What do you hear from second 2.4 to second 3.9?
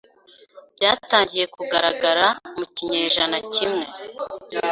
mu kinyejana kimwe